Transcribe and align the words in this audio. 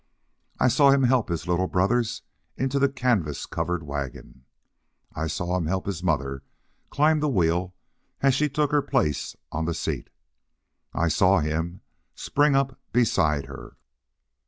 I 0.59 0.67
saw 0.67 0.89
him 0.89 1.03
help 1.03 1.29
his 1.29 1.47
little 1.47 1.67
brothers 1.67 2.23
into 2.57 2.79
the 2.79 2.89
canvas 2.89 3.45
covered 3.45 3.83
wagon. 3.83 4.45
I 5.15 5.27
saw 5.27 5.55
him 5.57 5.67
help 5.67 5.85
his 5.85 6.01
mother 6.01 6.41
climb 6.89 7.19
the 7.19 7.29
wheel 7.29 7.75
as 8.19 8.33
she 8.33 8.49
took 8.49 8.71
her 8.71 8.81
place 8.81 9.35
on 9.51 9.65
the 9.65 9.75
seat. 9.75 10.09
I 10.91 11.07
saw 11.07 11.37
him 11.39 11.81
spring 12.15 12.55
up 12.55 12.79
beside 12.91 13.45
her. 13.45 13.77